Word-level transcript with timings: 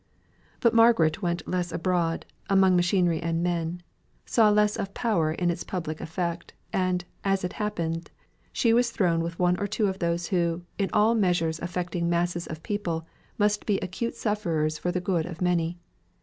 But 0.61 0.73
Margaret 0.73 1.21
went 1.21 1.47
less 1.47 1.71
abroad, 1.71 2.25
among 2.49 2.75
machinery 2.75 3.21
and 3.21 3.43
men; 3.43 3.83
saw 4.25 4.49
less 4.49 4.75
of 4.75 4.95
power 4.95 5.31
in 5.31 5.51
its 5.51 5.63
public 5.63 6.01
effect, 6.01 6.55
and, 6.73 7.05
as 7.23 7.43
it 7.43 7.53
happened, 7.53 8.09
she 8.51 8.73
was 8.73 8.89
thrown 8.89 9.21
with 9.21 9.37
one 9.37 9.59
or 9.59 9.67
two 9.67 9.85
of 9.85 9.99
those 9.99 10.29
who, 10.29 10.63
in 10.79 10.89
all 10.91 11.13
measures 11.13 11.59
affecting 11.59 12.09
masses 12.09 12.47
of 12.47 12.63
people, 12.63 13.05
must 13.37 13.67
be 13.67 13.77
acute 13.77 14.15
sufferers 14.15 14.79
for 14.79 14.91
the 14.91 15.01
good 15.01 15.27
of 15.27 15.39
many. 15.39 15.77